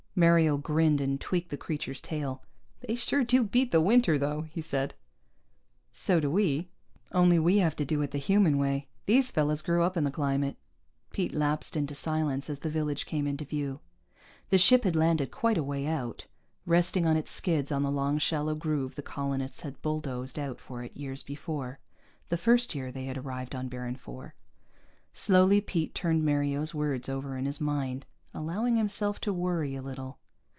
[0.13, 2.43] Mario grinned and tweaked the creature's tail.
[2.81, 4.93] "They sure do beat the winter, though," he said.
[5.89, 6.67] "So do we.
[7.13, 8.89] Only we have to do it the human way.
[9.05, 10.57] These fellas grew up in the climate."
[11.11, 13.79] Pete lapsed into silence as the village came into view.
[14.49, 16.25] The ship had landed quite a way out,
[16.65, 20.83] resting on its skids on the long shallow groove the colonists had bulldozed out for
[20.83, 21.79] it years before,
[22.27, 24.31] the first year they had arrived on Baron IV.
[25.13, 30.17] Slowly Pete turned Mario's words over in his mind, allowing himself to worry a little.